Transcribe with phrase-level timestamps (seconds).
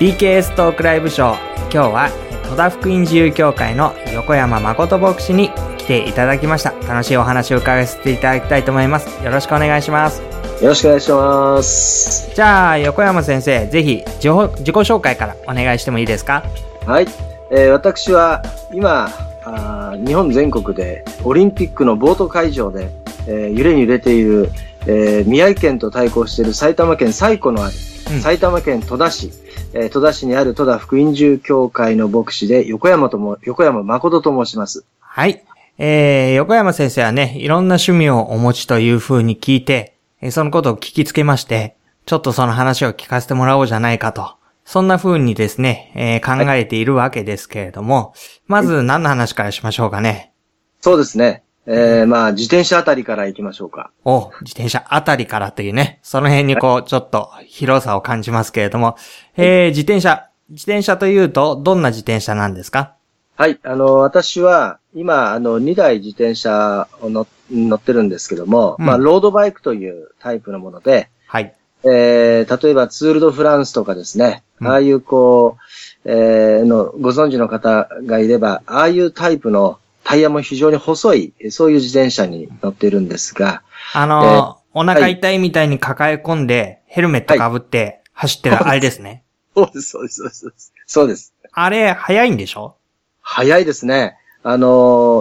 [0.00, 1.36] DKS トークライブショー。
[1.62, 2.08] 今日は
[2.48, 6.70] 戸田福音自由協会の横山誠牧師に来ていただきました。
[6.86, 9.24] 楽しいお話を伺わせていただきたいと思います。
[9.24, 10.22] よろしくお願いします。
[10.62, 12.32] よろしくお願いします。
[12.32, 16.44] じゃあ横山先生ぜひ自己紹介からお願いしてもいいですか？
[16.86, 17.08] はい。
[17.50, 19.08] えー私は今
[19.44, 22.88] あー、日本全国でオリンピックのボート会場で、
[23.26, 24.48] えー揺れに揺れている、
[24.86, 27.87] えー宮城県と対抗している埼玉県最古のある、うん
[28.22, 29.30] 埼玉県戸田市、
[29.74, 34.84] えー戸田市にある戸田福音獣協会の牧師で横山とも、横山誠と申します。
[34.98, 35.44] はい。
[35.76, 41.76] えー、横山先生はね、いろんな趣味をお持ちという風に聞いて、えーそのことを聞きつけまして、
[42.06, 44.34] ちょっとその話を聞かせてもらおうじゃないかと。
[44.64, 48.14] そんな風にですね、えー考えているわけですけれども、
[48.46, 50.32] まず何の話からしましょうかね。
[50.80, 51.42] そうですね。
[51.70, 53.90] えーまあ、自転車あたりから行きましょうか。
[54.06, 58.96] お、自転車あたりからというね、その辺にこう、ちょっと広さを感じますけれども、
[59.36, 62.94] えー、自転車、自転車というと、どんな自転車なんですか？
[63.36, 63.60] はい。
[63.62, 68.86] あの、私は、今、あの、2台自転車を乗乗ってるんですけども、うん。
[68.86, 71.54] まあ、ロードバイクというタイプのもので、はい。
[71.84, 74.68] えー、例えばツールドフランスとかですね、うん。
[74.68, 75.58] ああいうこ
[76.04, 89.22] う、えー、の、ご存知の方がいれば、ああいうタイプのタイヤも非常に細い、そういう自転車に乗っているんですが、あのーお腹痛いみたいに抱え込んで、ヘルメットかぶって走ってるあれですね。
[89.54, 90.72] そうです、そうです、そうです。
[90.86, 91.34] そうです。
[91.52, 92.76] あれ、早いんでしょ？
[93.20, 94.16] 早いですね。
[94.42, 94.68] あの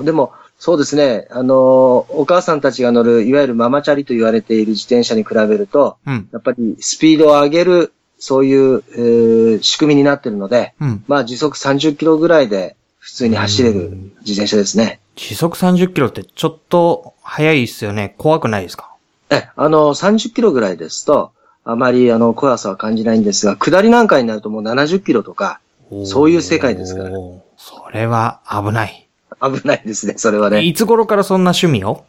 [0.02, 1.28] ーでも、そうですね。
[1.32, 6.30] あのーお母さんたちが乗る、いわゆるママチャリと言われている自転車に比べると、うん。
[6.32, 11.04] やっぱりスピードを上げる、そういう、えー仕組みになっているので、うん。
[11.08, 12.78] まあ時速30キロぐらいで
[13.08, 15.00] 普通に走れるうん自転車ですね。
[15.16, 18.16] 時速30キロってちょっと速いっすよね。
[18.18, 18.94] 怖くないですか？
[19.30, 21.32] え、あの、30キロぐらいですと、
[21.64, 25.62] あまりあの、怖さは感じないんですが、下りなんかになるともう70キロとか、
[26.06, 27.42] そういう世界ですからそ
[27.94, 29.08] れは危ない。
[29.42, 30.64] 危ないですね、それはね。
[30.64, 32.04] いつ頃からそんな趣味を？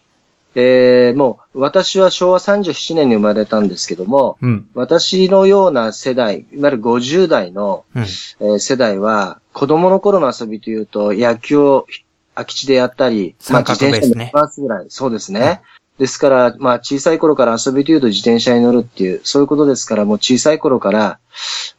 [0.54, 4.68] えー、もう、私は昭和37年に生まれたんですけども、うん。
[4.74, 8.02] 私のような世代、いわゆる50代の、うん。
[8.02, 11.86] えー世代は、子供の頃の遊びというと、野球を
[12.34, 14.86] 空き地でやったり、三角ベースね自転車に回すぐらい。
[14.88, 15.60] そうですね。
[15.98, 21.18] ですから、まあ、小さい頃から遊びというと自転車に乗るっていう、そういうことですから、もう小さい頃から、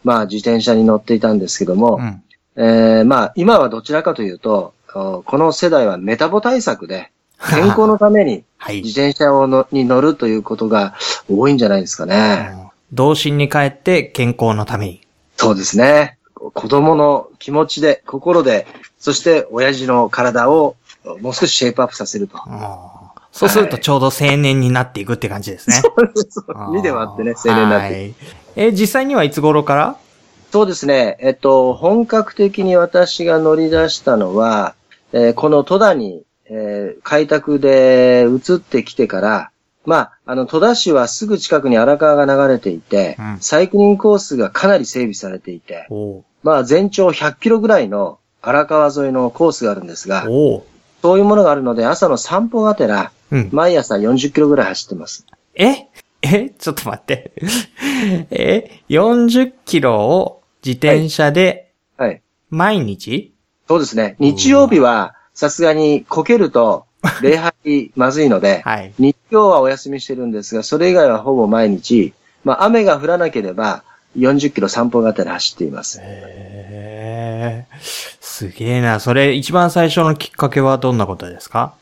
[0.04, 2.24] まあ、自転車に乗っていたんですけども、うん。
[2.58, 7.12] えーまあ、今はどちらかというと、おこの世代はメタボ対策で、
[7.50, 9.00] 健康のためにはい自。
[9.00, 10.94] 転車をのに乗るということが
[11.30, 12.52] 多いんじゃないですかね。
[12.92, 15.02] 童心に帰って健康のために。
[15.38, 16.18] そうですね。
[16.36, 18.66] 子供の気持ちで、心で、
[19.00, 20.76] そして親父の体を
[21.22, 22.38] もう少しシェイプアップさせると。
[22.46, 22.56] うん
[23.32, 25.76] そうするとちょうど青年になっていくって感じですね。
[25.76, 25.94] そ
[26.72, 27.96] うにでもあってね、青年になって。
[27.96, 28.14] はい。
[28.56, 29.96] え、実際にはいつ頃から？
[30.52, 31.16] そうですね。
[31.22, 34.74] えっと、本格的に私が乗り出したのは、
[35.14, 39.52] えーこの戸田に、えー開拓で移ってきてから、
[39.86, 50.66] まあ、あの、戸田市はすぐ近くに荒川が流れていて、うんサイクリングコースがかなり整備されていて、おまあ、全長100キロぐらいの荒川沿いのコースがあるんですが、お
[51.02, 53.50] そういうものがあるので、朝の散歩がてら、うん。
[53.52, 55.26] 毎朝40キロぐらい走ってます。
[55.56, 55.88] え？
[56.22, 56.50] え？
[56.50, 57.32] ちょっと待って。
[58.32, 62.22] え ?40 キロを自転車ではい。
[62.50, 63.34] 毎日、
[63.68, 64.16] そうですね。
[64.20, 66.84] 日曜日は、さすがにこけると、
[67.24, 68.92] 礼拝まずいので、はい。
[69.00, 72.14] 日曜はお休みしてるんですが、それ以外はほぼ毎日、
[72.44, 73.84] まあ雨が降らなければ、
[74.18, 76.02] 40キロ散歩がてら走っています。
[76.02, 77.76] へー
[78.20, 79.00] すげえな。
[79.00, 81.74] それ一番最初のきっかけはどんなことですか？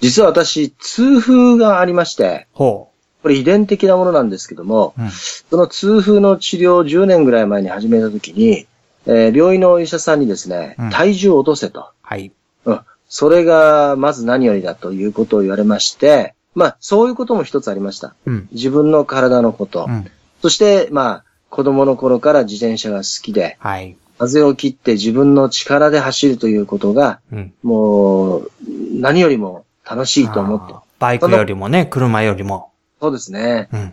[0.00, 2.90] 実は私、痛風がありまして、ほ
[3.22, 5.02] これ遺伝的なものなんですけども、う。
[5.02, 5.10] うん。
[5.10, 8.66] その痛風の治療を10年ぐらい前に始めたときに、
[9.06, 11.88] えー病院のお医者さんにですねうん、体重を落とせと。
[12.02, 12.30] はい。
[12.66, 12.80] うん。
[13.10, 18.14] それが、まず何よりだということを言われまして、まあ、そういうことも一つありました。
[18.24, 18.48] うん。
[18.52, 19.86] 自分の体のこと。
[19.88, 20.10] うん。
[20.40, 23.96] そして、まあ、子供の頃から自転車が好きで、はい。
[24.18, 27.52] 風を切って自分の力で走るということが、うん。
[27.62, 28.50] もう、
[28.94, 30.74] 何よりも楽しいと思って。
[30.98, 32.70] バイクよりもね、車よりも。
[33.00, 33.68] そうですね。
[33.72, 33.92] うん。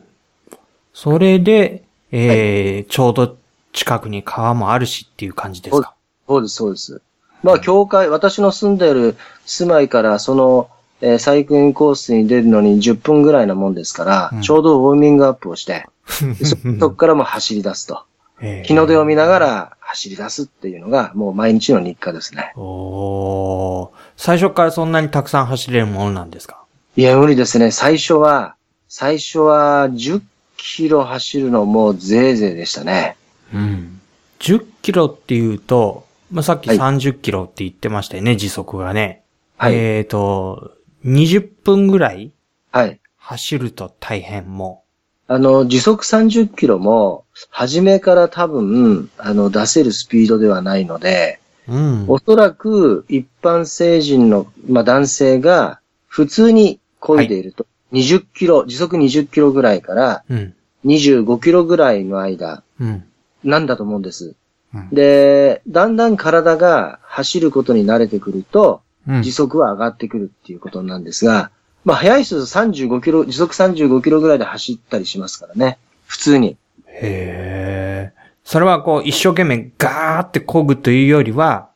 [0.94, 3.38] それで、えーちょうど
[3.74, 5.94] 近くに川もあるしっていう感じですか？
[6.28, 7.02] そうです、そうです。
[7.44, 10.70] まあ、教会、私の住んでいる住まいから、その、
[11.02, 15.86] えーサイクリングコースに出るのに10分ぐらいなもんですから、うんちょうどウォーミングアップをして、
[16.22, 18.02] で そそこからもう走り出すと。
[18.42, 22.52] えー日の出を見ながら走り出すっていうのが、もう毎日の日課ですね。
[22.56, 26.58] おー最初からそんなにたくさん走れるものなんですか？
[26.96, 27.70] いや、無理ですね。
[27.72, 28.56] 最初は、
[28.90, 30.22] 最初は10
[30.58, 33.16] キロ走るのもぜいぜいでしたね。
[33.54, 34.00] うん。
[34.40, 39.24] 10キロっていうと、まあ、さっきはい30キロって言ってましたよね、時速がね。
[39.58, 39.76] はい。
[39.76, 40.74] えっ、と、
[41.06, 42.32] 20分ぐらい
[42.72, 43.00] はい。
[43.18, 44.84] 走ると大変も
[45.30, 51.76] あの、時速30キロも、初めから多分、あの、出せるスピードではないので、う。
[51.76, 52.06] うん。
[52.08, 60.54] おそらく一般成人の、まあ、男性が普通に漕いでいると、20キロ、時速20キロぐらいからうん。
[60.86, 63.04] 25キロぐらいの間、うん。
[63.44, 64.36] なんだと思うんです。
[64.78, 71.50] うんで、だんだん体が走ることに慣れてくると、うん時速は上がってくるっていうことなんですが、
[71.86, 75.78] まあ、速い人だと35キロ、時速35キロぐらいで走ったりしますからね。
[76.06, 76.58] 普通に。
[76.88, 78.14] へえ。
[78.44, 81.70] それはこう、一生懸命ガーって漕ぐというよりは、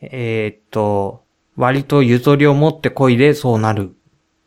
[0.00, 1.22] えーっと、
[1.56, 3.94] 割とゆとりを持って漕いでそうなる。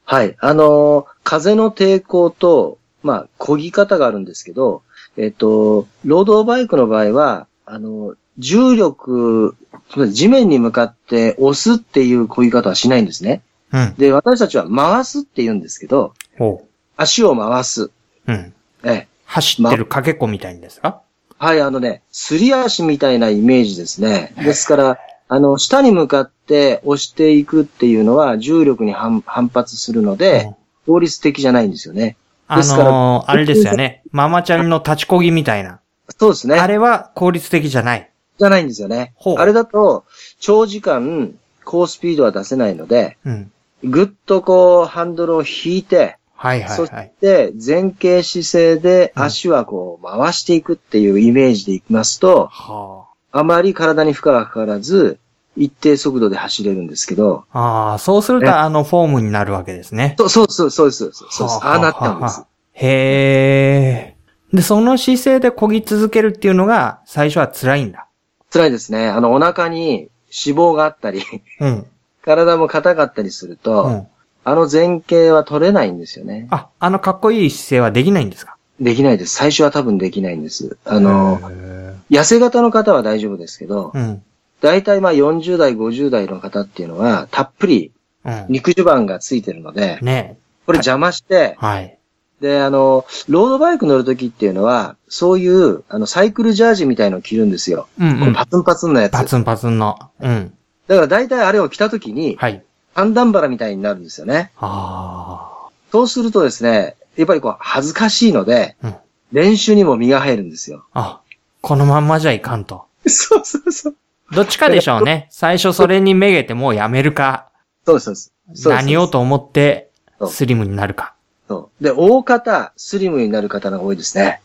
[0.04, 0.36] はい。
[0.40, 4.84] あのー風の抵抗と、まあ、漕ぎ方があるんですけど、
[5.18, 9.56] えっ、と、ロードバイクの場合は、あの、重力、
[9.92, 13.42] つまり地面に向かって押すっていう漕ぎ方はしないんですね。
[13.72, 13.96] うん。
[13.98, 16.66] で、私たちは回すって言うんですけど、ほ
[16.98, 17.84] 足を回す。
[17.84, 17.92] う。
[18.28, 18.54] うん。
[18.84, 19.08] ええ。
[19.26, 21.02] 走ってるかけっこみたいんですか？
[21.38, 24.34] はい、あのね、すり足みたいなイメージですね。
[24.38, 30.56] ですから、あの、下に向かって押していくっていうのは重力に反反発するので、うん
[30.88, 32.16] 効率的じゃないんですよね。
[32.48, 34.04] あですからのーあれですよね。
[34.12, 35.80] ママチャリの立ちこぎみたいな。
[36.10, 36.56] そうですね。
[36.60, 38.10] あれは効率的じゃない。
[38.38, 39.14] じゃないんですよね。
[39.38, 40.06] あれだと、
[40.40, 43.52] 長時間、高スピードは出せないので、うん。
[43.84, 47.14] ぐっとこう、ハンドルを引いて、はいはいそしはい。
[47.22, 55.18] て前傾姿勢でうん足はこう、回していくっていうイメージでいきますと、はあまり体に負荷がかからず、
[55.58, 57.60] 一定速度で走れるんですけど、あ。
[57.60, 60.16] ああ、そうするえとあのフォームになるわけですね。
[60.20, 61.44] そうそうそう、そうです、そうです。
[61.66, 62.44] ああなったんです。
[62.74, 64.15] へえ。
[64.54, 68.08] で、その姿勢で漕ぎ続けるっていうのが最初は辛いんだ。
[68.52, 69.08] 辛いですね。
[69.10, 70.10] あの、お腹に
[70.46, 71.24] 脂肪があったり、
[71.60, 71.86] うん。
[72.24, 74.08] 体も硬かったりすると、うん。
[74.48, 76.48] あの前傾は取れないんですよね。
[76.52, 78.58] あ、あのかっこいい姿勢はできないんですか？
[78.80, 79.34] できないです。
[79.36, 80.78] 最初は多分できないんです。
[80.86, 84.24] あの、へ痩せ型の方は大丈夫ですけどー、うん。
[84.62, 87.92] 大体まあ40代、50代の方っていうのは、たっぷり
[88.24, 88.46] うん。
[88.50, 91.98] 肉襦袢がついてるので、ねこれ邪魔して、はい。
[92.46, 97.88] で、あの、ロードバイク乗るときっていうのは、そういう、あの、サイクルジャージみたいのを着るんですよ。
[98.00, 98.34] うんうん。
[98.36, 99.14] パツンパツンのやつ。
[99.14, 99.98] パツンパツンの。
[100.20, 100.54] うん。
[100.88, 102.64] だから大体あれを着たときに、はい。
[102.94, 104.52] 半ダンバラみたいになるんですよね。
[104.58, 108.96] あそうするとですね、やっぱりこう、恥ずかしいので、うん
[109.32, 110.86] 練習にも身が入るんですよ。
[110.94, 111.20] あ。
[111.20, 111.22] あ、
[111.60, 112.86] このまんまじゃいかんと。
[113.08, 113.96] そうそうそう。
[114.32, 115.28] どっちかでしょうね。
[115.32, 117.50] 最初それにめげてもうやめるか、
[117.86, 118.16] そうですそう
[118.54, 118.70] です。
[118.70, 119.90] 何をと思って
[120.30, 121.15] スリムになるか。
[121.48, 121.84] そう。
[121.84, 124.42] で、大方、スリムになる方が多いですね。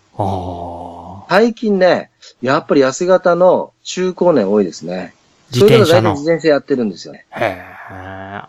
[1.29, 2.11] 最近ね、
[2.43, 5.15] やっぱり痩せ型の中高年多いですね。
[5.53, 7.25] 自転車そういう方の大体自転車やってるんですよね。
[7.31, 7.63] へえ。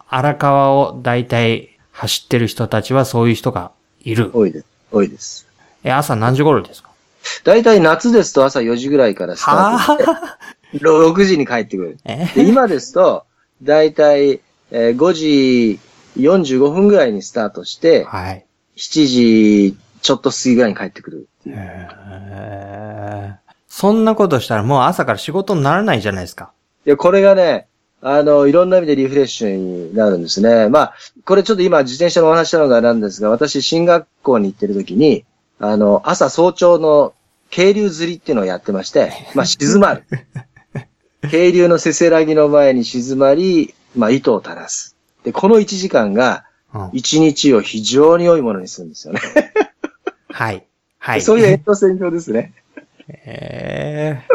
[0.10, 3.72] 荒川を大体走ってる人たちはそういう人が
[4.04, 4.32] いる。
[4.34, 4.66] 多いです。
[4.92, 5.48] 多いです。
[5.84, 6.90] え、朝何時頃ですか？
[7.44, 10.38] 大体夏ですと朝4時ぐらいからスタートして、は
[10.74, 11.98] 6時に帰ってくる。
[12.36, 13.26] 今ですと、
[13.64, 15.80] 大体、えー5時
[16.18, 18.46] 45分ぐらいにスタートして、はい。
[18.78, 21.30] 7時ちょっと過ぎぐらいに帰ってくる。
[21.48, 23.36] へえ。
[23.68, 26.52] そんなことしたらもう朝から仕事にならないじゃないですか。
[26.86, 27.68] で、これがね、
[28.02, 30.70] あの、いろんな意味でリフレッシュになるんですね。
[30.70, 35.24] まあ、これちょっと今自転車のお話したのがあれなんですが、私、進学校に行ってる時に、
[35.60, 37.14] あの、朝早朝の
[37.52, 40.04] 渓流釣りっていうのをやってまして、 まあ、静まる。
[41.30, 44.96] 渓流のせせらぎの前に静まり、まあ、糸を垂らす。
[45.24, 49.20] で、この1時間が、うん1日を非常に良いものにするんですよね。
[50.30, 50.66] はい。
[51.00, 51.22] はい。
[51.22, 52.54] そういう延長線上ですね。
[53.10, 54.28] ええ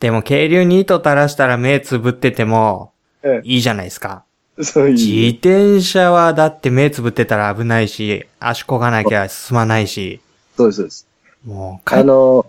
[0.00, 4.24] でも、渓流に糸垂らしたら目つぶっててもえいいじゃないですか。
[4.58, 4.92] えそういう。
[4.94, 10.20] 自転車はだって目つぶってたら危ないし、足こがなきゃ進まないし、
[10.56, 11.06] そうです、そうです。
[11.44, 12.46] もうか、あの、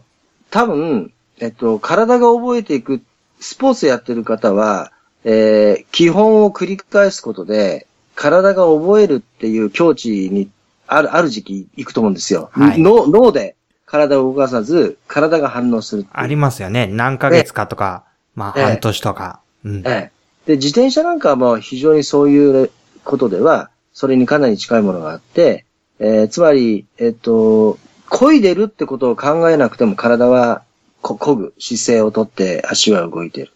[0.49, 3.01] 多分、えっと、体が覚えていく、
[3.39, 4.91] スポーツやってる方は、
[5.23, 10.49] えー基本を繰り返すことで、体が覚えるっていう境地に
[10.87, 12.49] ある、ある時期行くと思うんですよ。
[12.53, 16.87] はい脳脳で体を動かさず、体が反応するありますよね。
[16.87, 19.39] 何ヶ月かとか、まあええ半年とか。
[19.63, 19.83] うん。
[19.85, 20.11] ええ。
[20.47, 22.71] で、自転車なんかはもう非常にそういう
[23.03, 25.65] ことでは、それにかなり近いものがあって、
[25.99, 27.77] えーつまり、えっと、
[28.09, 30.63] 漕いでるってことを考えなくても体は
[31.01, 33.51] こ漕ぐ姿勢をとって足は動いてる。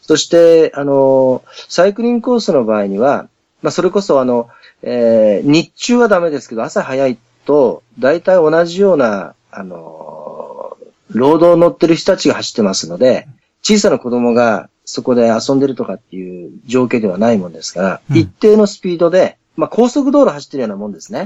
[0.00, 3.28] そして、あの、サイクリングコースの場合には、
[3.62, 4.48] まあ、それこそあの、
[4.82, 10.76] えー日中はダメですけど、朝早いと、大体同じような、あの、
[11.10, 13.28] 労働乗ってる人たちが走ってますので、
[13.62, 18.16] 小さな子供がそこで遊んでるとかっていう状況ではないもんですから、うん。
[18.16, 21.24] 一定のスピードで、まあ高速道路走ってるようなもんですね。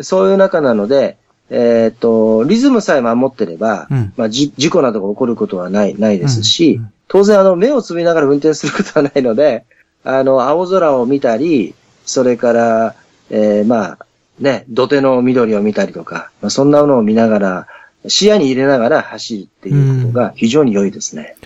[0.00, 1.18] そういう中なので、
[1.50, 9.64] えっ、と、リズムさえ守ってれば、うんまあじ事故などが起こることはない、ないですし、うんうん当然あの、目をつぶりながら運転することはないので、
[10.04, 11.74] あの、青空を見たり、
[12.04, 12.94] それから、
[13.30, 13.98] えーまあ、
[14.40, 17.66] ね、土手の緑を見たりとか、まあ、そんなものを見ながら、
[18.08, 21.36] 視野に入れながら走るっていうことが非常に良いですね。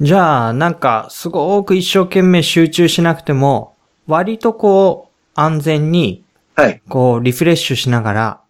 [0.00, 3.74] じゃあ、なんか、すごく一生懸命集中しなくても、
[4.06, 6.22] 割とこう、安全に、
[6.54, 6.82] はい。
[6.88, 8.43] こう、リフレッシュしながら、は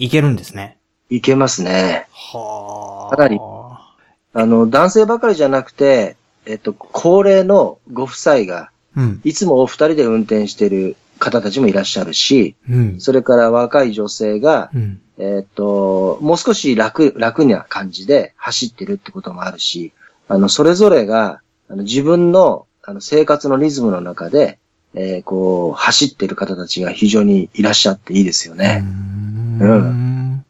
[0.00, 0.06] い。
[0.06, 0.78] いけるんですね。
[1.08, 2.06] いけますね。
[2.10, 3.16] はあ。
[3.16, 3.38] かなり
[4.32, 6.16] あの、男性ばかりじゃなくて、
[6.46, 9.20] えっと、高齢のご夫妻が、うん。
[9.24, 13.00] いつもお二人で運転している方たちもいらっしゃるし、うん。
[13.00, 15.00] それから若い女性が、うん。
[15.18, 19.92] えっと、もう少し楽、楽な感じで走ってるってこともあるし、
[20.28, 24.58] あの、それぞれが、あの自分の、あの、生活のリズムの中で、
[24.94, 28.82] えーこう、走ってる方たちが非常にいらっしゃっていいですよね。
[28.82, 28.86] う
[29.64, 29.78] うん
[30.36, 30.44] ん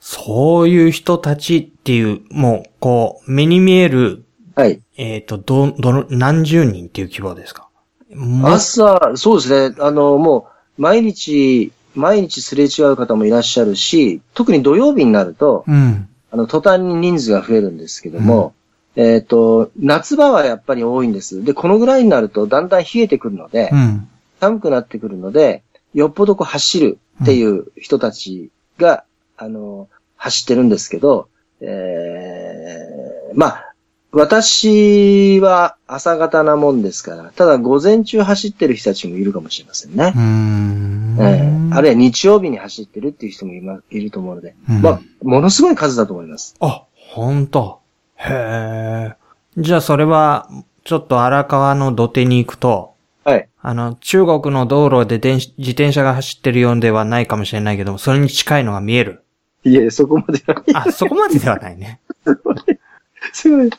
[0.00, 4.80] そういう人たちっていう、もう、こう、目に見える、はい。
[4.96, 7.68] えっ、と、ど、どの、何十人っていう規模ですか？
[8.14, 9.76] も朝、そうですね。
[9.78, 16.08] あの、もう、毎日、毎日すれ違う方もいらっしゃるし、特に土曜日になると、うん。
[16.30, 18.54] あの、途端に人数が増えるんですけども、
[18.96, 21.44] えっ、と、夏場はやっぱり多いんです。
[21.44, 24.08] で、このぐらいになるとだんだん冷えてくるので、うん。
[24.40, 25.62] 寒くなってくるので、
[25.94, 29.04] よっぽどこう走るっていう人たちが、
[29.36, 31.28] あの、走ってるんですけど、
[31.60, 33.68] えー、まあ、
[34.12, 40.18] 私は朝方なもんですから、ただ午前中走ってる人たちもいるかもしれませんねう。
[40.18, 41.16] ん。
[41.18, 46.54] えーあるいは日曜日に走ってるっていう人もい,、ま、いると思うので、うんまあ、ものすごい数だと思います。
[46.60, 47.80] あ、ほんと。
[48.16, 49.16] へえ。
[49.56, 50.48] じゃあそれは、
[50.84, 52.91] ちょっと荒川の土手に行くと、はい。
[53.64, 59.22] あの、中国の道路で電子自転車が走ってるようではないかもしれないけども、それに近いのが見える。
[59.62, 60.64] いえ、そこまでは。
[60.74, 62.00] あ、そこまでではないね。
[63.32, 63.70] すごい。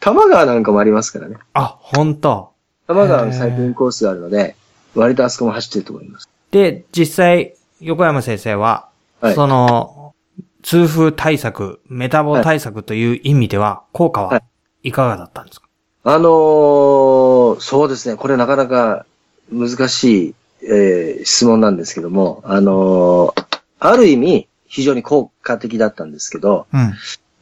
[0.00, 1.36] 多摩川なんかもありますからね。
[1.54, 2.50] あ、ほんと。
[2.86, 4.56] 多摩川のサイクリングコースがあるので、
[4.94, 6.28] 割とあそこも走ってると思います。
[6.50, 8.88] で、実際、横山先生は、
[9.22, 10.14] はいその、
[10.62, 14.42] 痛風対策、メタボ対策という意味では、効果はは
[14.82, 15.66] いかがだったんですか、
[16.04, 18.16] あのーそうですね。
[18.16, 19.06] これなかなか
[19.50, 26.92] 難しい、えー質問なんですけども、あのーある意味、非常に効果的だったんですけど、うん。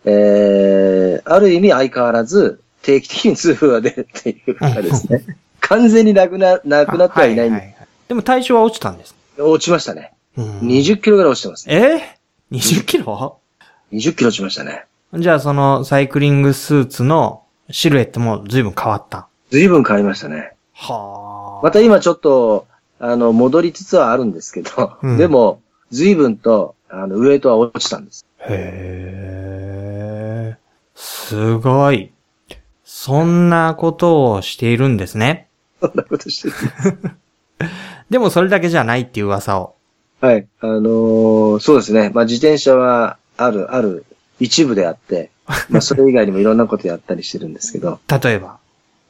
[0.05, 5.25] えーある意味相変わらず定期的に痛風が出るっていうかですね。
[5.61, 9.15] 完全になくな、なくなってはいないんで、ははでも体重は落ちたんです。
[9.39, 10.13] 落ちましたね。
[10.37, 12.19] うん20キロぐらい落ちてますね。
[12.51, 13.41] え ?20 キロ
[13.93, 14.85] ？20キロ落ちましたね。
[15.15, 19.29] じゃあそのサイクリングスーツのシルエットも随分変わった。
[19.51, 20.53] 随分変わりましたね。
[20.79, 21.65] はあ。
[21.65, 22.67] また今ちょっと、
[23.01, 28.25] あの、戻りつつはあるんですけど、うんでも、随分と、あの、ウエイトは落ちたんです。
[28.41, 28.45] へ
[30.55, 30.57] え。
[30.95, 32.13] すごい。
[32.85, 35.49] そんなことをしているんですね。
[35.81, 36.55] そんなことしてる。
[38.11, 39.75] でもそれだけじゃないっていう噂を。
[40.21, 40.47] はい。
[40.61, 42.11] あのーそうですね。
[42.15, 44.05] まあ、自転車は、ある、ある、
[44.41, 45.31] 一部であって、
[45.69, 48.59] まあ、それ以外にもいろんなことやったりしてるんですけど、 例えば。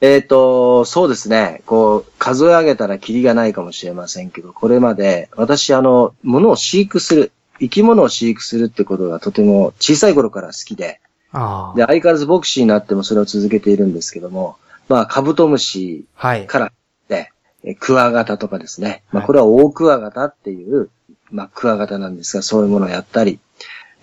[0.00, 1.62] えっ、と、そうですね。
[1.66, 11.00] こう、数え上げたらキリがないかもしれませんけど、これまで、私、あの、物を飼育する、生き物を飼育するってことがとても小さい頃から好きで、
[11.32, 14.56] あで、相変わらず牧師になってもそれを続けているんですけども、
[14.88, 16.04] まあ、カブトムシ。
[16.46, 16.72] から、
[17.08, 17.32] ね、
[17.64, 19.02] えクワガタとかですね。
[19.10, 20.90] まあ、はいこれはオオクワガタっていう、
[21.32, 23.40] まあ、クワガタなんですが、そういうものをやったり、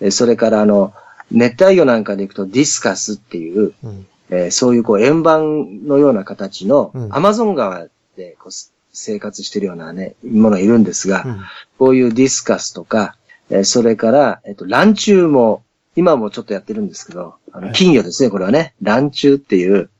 [0.00, 0.92] えそれから、あの、
[1.32, 4.06] 熱帯魚なんかで行くとディスカスっていう、うん。
[4.30, 11.40] えーそういうこう円盤のような形のうんアマゾン川でこうす生活してるようなね、ものがいるんですが、うん
[11.78, 13.16] こういうディスカスとか、
[13.50, 15.62] えーそれから、えっ、と、ランチュウも、
[15.94, 18.74] 今もちょっとやってるんですけど、あのはい金魚ですね、これはね。
[18.80, 19.90] ランチュウっていう、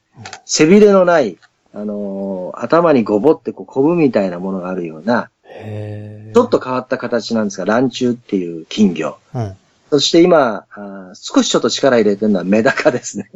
[0.46, 1.36] 背びれのない、
[1.74, 5.28] あのー頭にごぼってこう、コブみたいなものがあるような。
[6.34, 9.18] ちょっと変わった形なんですが、ランチュウっていう金魚。
[9.34, 9.56] うん。
[9.90, 13.30] そして今、あー少しちょっと力入れてるのはメダカですね。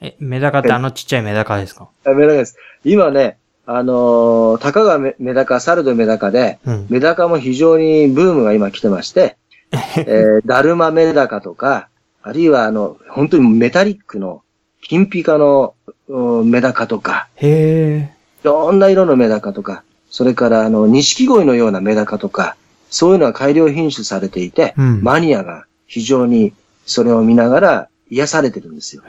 [0.00, 1.88] え、メダカってあのちっちゃいメダカですか？
[2.04, 2.56] あメダカです。
[2.84, 6.86] 今ね、あのーたかがメメダカ、サルドメダカで、うん。
[6.88, 9.36] メダカも非常にブームが今来てまして、
[9.96, 11.88] えー、ダルマメダカとか、
[12.22, 14.42] あるいはあの、本当にメタリックの、
[14.82, 15.74] 金ピカの
[16.08, 18.14] うんメダカとか、へえ。
[18.42, 22.56] いろんな色のメダカとか、それからあの、錦鯉のようなメダカとか、
[22.88, 26.54] そういうのが改良品種されていて、うんマニアが非常に
[26.86, 29.02] それを見ながら癒されてるんですよ。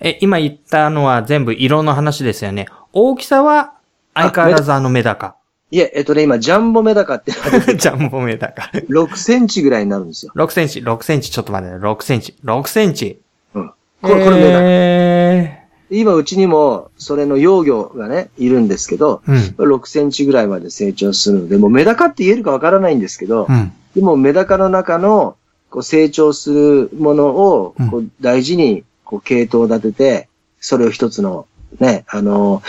[0.00, 2.66] え、今言ったのは全部色の話ですよね。
[2.92, 3.74] 大きさは
[4.14, 5.36] 相変わらずあのメダカ。
[5.70, 7.32] いえ、えっとね、今、ジャンボメダカって
[7.76, 8.70] ジャンボメダカ。
[8.72, 10.32] 6センチぐらいになるんですよ。
[10.36, 13.20] 6センチ、6センチ、ちょっと待って、6センチ、6センチ。
[13.54, 13.72] うん。
[14.02, 14.58] これ、これメダカ。
[14.62, 19.72] え今、うちにも、それの幼魚がね、いるんですけど、ー、うん。
[19.74, 23.72] 6センチぐらいまで成長するので、もうメダカって言えるかわからないんですけどう、ん。
[23.96, 25.36] でもメダカの中の、
[25.74, 30.28] こう成長するものをうん、こう大事に、こう系統を立てて、
[30.60, 31.48] それを一つの、
[31.80, 32.62] ね、あの、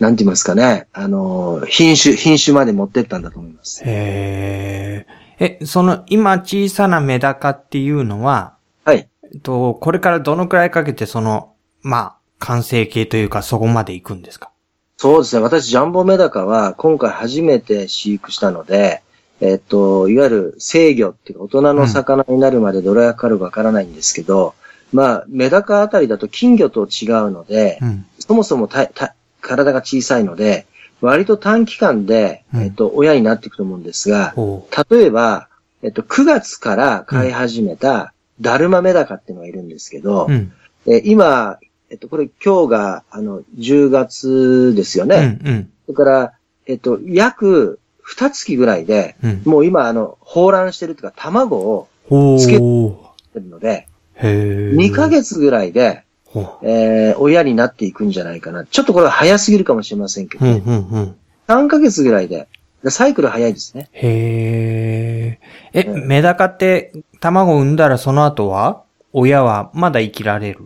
[0.00, 3.82] なんて言いますかね、あの、品種、品種まで持ってったんだと思います。
[3.84, 5.06] へ
[5.38, 5.58] え。
[5.60, 9.06] え、その、今小さなメダカっていうのは、はい。
[9.22, 14.50] えっと、これからどのくらいかけてその、まあ、完成形というかそこまで行くんですか？
[14.96, 15.42] そうですね。
[15.42, 19.02] 私、ジャンボメダカは今回初めて飼育したので、
[19.40, 24.54] えっと、いわゆる制魚っていうか大人の魚になるまでどれがかかるかわからないんですけど、
[24.92, 28.06] まあ、メダカあたりだと金魚と違うので、うん。
[28.18, 30.66] そもそも体が小さいので、
[31.00, 35.48] 割と短期間で、うんえっと、親になっていくと思うんですが、ほ例えば、
[35.82, 40.32] えっと、9月から飼い始めた、ダルマメダカっていうのがいるんですけど、う。
[40.32, 40.52] うん。
[40.86, 41.58] え今、
[41.90, 45.38] えっと、これ今日が、あの、10月ですよね。
[45.42, 45.48] うん。
[45.48, 45.70] うん。
[45.86, 46.32] それから、
[46.66, 47.78] えっと、約
[48.08, 49.42] 2月ぐらいで、うん。
[49.44, 54.76] もう今、あの、放卵してるというか、卵をほつけてるので、へー。
[54.76, 58.64] 2ヶ月ぐらいで、ほえー、親になっていくんじゃないかな。
[58.64, 60.40] ちょっとこれは早すぎるかもしれませんけう。
[60.40, 61.16] ど、うん、うん、うん。
[61.48, 62.48] 3ヶ月ぐらいで、
[62.88, 63.88] サイクル早いですね。
[63.92, 65.80] へー。
[65.80, 68.82] え、うんメダカって卵を産んだらその後は
[69.12, 70.60] 親はまだ生きられる？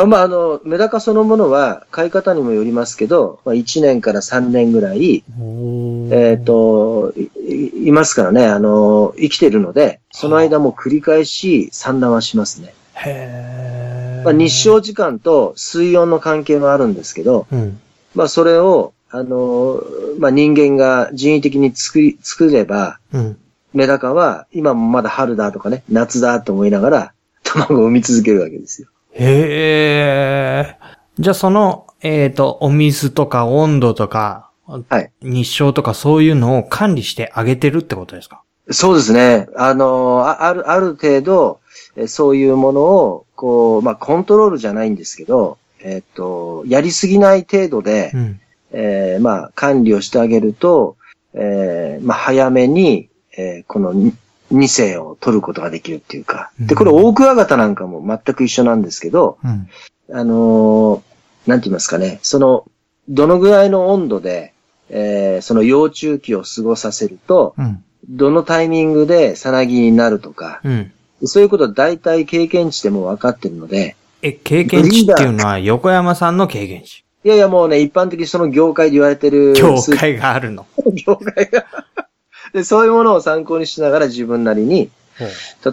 [0.00, 5.22] あまあ、あの、メダカそのものは、飼い方にもよりますけど、まあ、1年から3年ぐらい、
[6.10, 12.74] えっ、とい、いいますからね、あの、生きてるので、その間も繰り返し産卵はしますね。
[12.94, 14.24] へー。
[14.24, 17.80] まあ、日照時間と水温の関係はあるんですけど、うん。
[18.16, 19.80] まあ、それを、あの、
[20.18, 23.38] まあ、人間が人為的に作り、作れば、うん。
[23.72, 27.12] メダカは今もまだ春だとかね、夏だと思いながら、
[27.44, 28.88] 卵を産み続けるわけですよ。
[29.14, 31.22] へー。
[31.22, 38.42] じゃあその、えっ、と、お水とか温度とか、はい日照とかそういうのを管理してあげてるってことですか？
[38.70, 39.46] そうですね。
[39.56, 41.60] あの、あある、ある程度、
[41.96, 48.40] えそういうものを、こう、まあ、コントロールじゃないんですけど、えっ、と、やりすぎない程度で、うん。
[48.72, 50.96] えーまあ、管理をしてあげると、
[51.34, 54.12] えーまあ、早めに、えーこのに
[54.52, 56.50] 2世を取ることができるっていうか。
[56.60, 59.68] で、これ、うんオオクワガタなんかも全く一緒なんですけど、うん。
[60.12, 61.02] あのー
[61.46, 62.64] なんて言いますかね、その、
[63.08, 64.52] どのぐらいの温度で、
[64.90, 67.84] えーその幼虫期を過ごさせると、うん。
[68.08, 70.92] どのタイミングでさなぎになるとか、うん。
[71.24, 77.04] そういうことは大体経験値でも分かってるので、え、経験値っていうのは横山さんの経験値。
[77.24, 80.66] いやいやもうね、一般的にその業界で言われてる境数界があるの。
[81.06, 81.64] 業界が
[82.54, 82.64] で。
[82.64, 84.90] そういうものを参考にしながら自分なりに、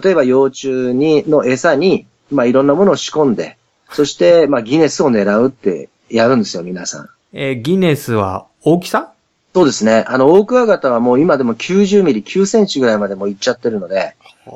[0.02, 3.56] 例えば幼虫に、の餌に、まあいろんなものを仕込んで、
[3.90, 7.08] そして、まあギネスを狙うってやるんですよ、皆さん。
[7.32, 9.12] えーギネスは大きさ？
[9.54, 10.04] そうですね。
[10.08, 14.14] あの、オオクワガタはもう今でも90ミリ、9センチぐらいまでもういっちゃってるので、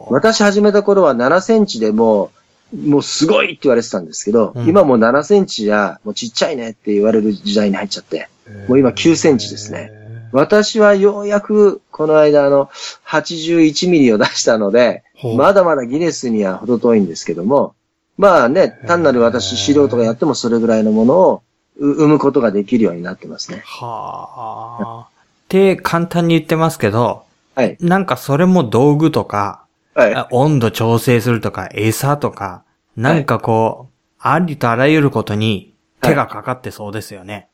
[0.08, 2.30] 私始めた頃は7センチでも
[2.72, 8.28] う、もうすごいって言われてたんですけど、うん今もう7センチじゃ、もうちっちゃいねって言われる時代に入っちゃって、
[8.68, 9.92] もう今9センチですね。
[10.32, 12.70] 私はようやくこの間あの
[13.06, 15.02] 81ミリを出したので、
[15.36, 17.74] まだまだギネスには程遠いんですけども、
[18.18, 21.42] まあね、単なる私素人がやってもそれぐらいのものを
[21.78, 23.62] う生むことができるようになってますね。
[23.64, 25.08] はあ。
[25.08, 27.76] って簡単に言ってますけど、はい。
[27.80, 30.14] なんかそれも道具とか、はい。
[30.14, 32.64] あ温度調整するとか、餌とか、
[32.96, 37.48] なんかこう、ありとあらゆることに手がかかってそうですよね。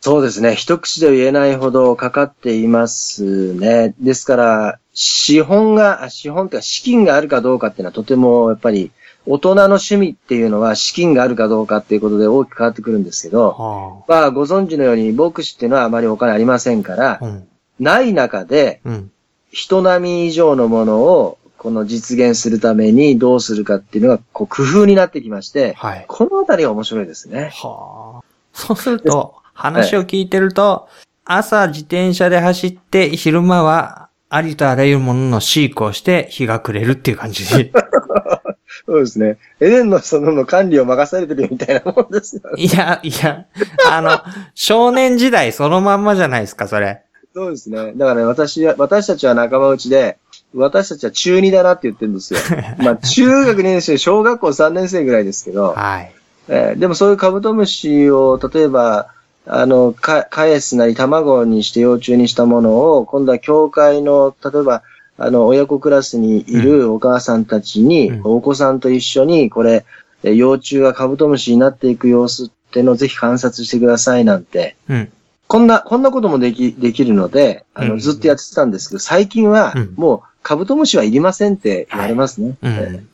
[0.00, 0.54] そうですね。
[0.54, 3.94] 一口で言えないほどかかっていますね。
[3.98, 8.92] ですから、資本が、あ資本というか資金があるかどうかっていうのはとてもやっぱり
[9.26, 17.48] 大人の趣味っていうのは資金があるかどうかっていうことで大きく変わってくるんですけど、はまあご存知のように牧師っていうのはあまりお金ありませんからあ。、うん。
[17.80, 19.10] ない中でうん。
[19.50, 26.04] 人並み以上のものをこの実現するためにどうするかっていうのがこう工夫になってきまして、はい。
[26.06, 27.50] このあたりが面白いですね。
[27.52, 28.24] はあ。
[28.52, 30.88] そうすると、話を聞いてると、
[31.24, 37.72] 朝自転車で走って、昼間はありとあらゆるものの飼育をして日が暮れるっていう感じで。
[38.86, 39.38] そうですね。
[39.60, 42.62] エデンのそのの管理を任されてるみたいなもんですよね。
[42.62, 43.46] いや、いや、
[43.90, 44.20] あの、
[44.54, 47.02] 少年時代そのまんまじゃないですか、それ。
[47.34, 47.92] そうですね。
[47.96, 50.18] だからね、私は、私たちは仲間内で、
[50.54, 52.40] 私たちは中2だなって言ってるんですよ。
[52.78, 56.12] まあ、中学2年生、小学校3年生ぐらいですけど、はい。
[56.48, 59.08] えーでもそういうカブトムシを、例えば、
[59.46, 64.82] あの、か、返すなり卵にして幼虫にしたものを、今度は教会の、例えば、
[65.18, 69.84] あの、親子クラスにいるお母さんたちに、うんお子さんと一緒に、これ、
[70.24, 75.12] えー幼虫がカブトムシになっていく様子ってのをぜひ観察してくださいなんて、うん。
[75.46, 82.50] こんな、こんなこともでき、できるので、あの、うんずっとやってたんですけど、最近はうん、もう、カブトムシはいりませんって言われますね。
[82.50, 83.08] うえん。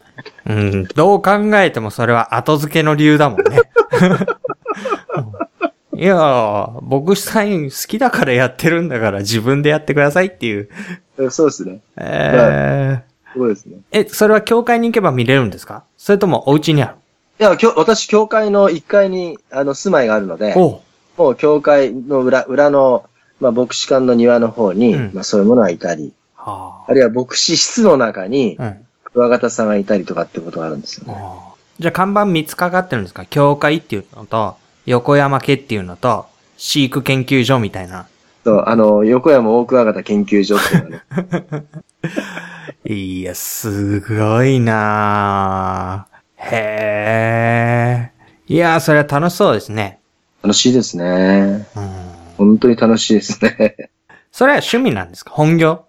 [0.47, 0.85] うん。
[0.85, 3.61] どう考えてもそれは後付けの理由だもんね。
[6.03, 10.69] いやー、僕サイン好きだからやってるんだから自分でやってくださいっていう。
[11.17, 11.81] ーそうですね。
[11.97, 13.77] えー、そうですね。
[13.93, 15.85] え、それは教会に行けば見れるんですか？
[15.97, 16.95] それともお家にある？
[17.38, 20.83] いや、きょ私、教会の1階に、あの、住まいがあるので、も
[21.17, 23.05] う教会の裏、裏の、
[23.38, 28.65] まあ、牧師館の庭の方に、うんまあ、そういうものがいたり、はあるいは牧師室の中に、あ。
[28.65, 28.87] うん。
[29.05, 31.15] クワガタさんがいたりとかってことがあるんですよね。
[31.79, 33.25] じゃあ看板3つかかってるんですか？
[33.27, 38.07] 教会っていうのと、横山家っていうのと、飼育研究所みたいな。
[38.45, 41.66] そう、あの、横山大クワガタ研究所っていうのはね。
[42.85, 48.11] いや、すごいなぁへ
[48.49, 48.53] え。
[48.53, 50.01] いや、それは楽しそうですね。
[50.42, 51.66] 楽しいですね。
[51.77, 51.90] うん。
[52.37, 53.90] 本当に楽しいですね。
[54.33, 55.31] それは趣味なんですか？
[55.31, 55.85] 本業？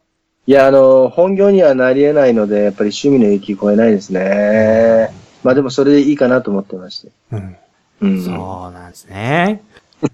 [0.46, 5.10] いや、あの、本業にはなり得ないので、やっぱり趣味の域超えないですね。
[5.44, 7.10] まあでもそれでいいかなと思ってまして。
[7.32, 7.56] うん。
[8.08, 8.24] うん。
[8.24, 9.64] そうなんですね。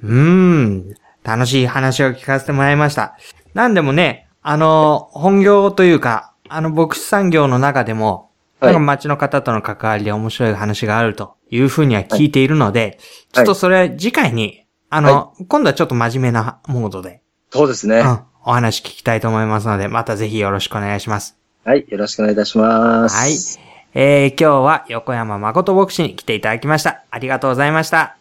[0.04, 0.96] うん。
[1.24, 3.18] 楽しい話を聞かせてもらいました。
[3.54, 8.30] なんでもね、あの、本業というか、あの、牧師産業の中でも、はい
[8.62, 13.00] なんか町の方との関わりで面白い話があるというふうには聞いているので、
[13.32, 17.22] ちょっとそれ次回に、あの、今度はちょっと真面目なモードで、
[17.52, 18.00] そうですね。
[18.00, 21.38] うん、お話聞きたいと思いますので、またぜひよろしくお願いします。
[21.64, 21.86] はい。
[21.88, 23.16] よろしくお願いいたします。
[23.16, 23.69] はい。
[23.94, 27.04] えー、今日は横山誠牧師に来ていただきました。
[27.10, 28.19] ありがとうございました。